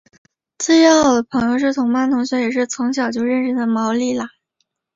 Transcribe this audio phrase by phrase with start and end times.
[0.57, 4.27] 最要好的朋友是同班同学也是从小就认识的毛利兰。